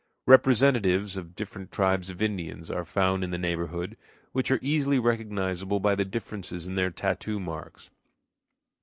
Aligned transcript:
Representatives 0.25 1.15
of 1.15 1.35
different 1.35 1.71
tribes 1.71 2.09
of 2.09 2.23
Indians 2.23 2.71
are 2.71 2.83
found 2.83 3.23
in 3.23 3.29
the 3.29 3.37
neighborhood, 3.37 3.97
which 4.31 4.49
are 4.49 4.57
easily 4.59 4.97
recognizable 4.97 5.79
by 5.79 5.93
the 5.93 6.03
differences 6.05 6.65
in 6.67 6.73
their 6.73 6.89
tattoo 6.89 7.39
marks. 7.39 7.91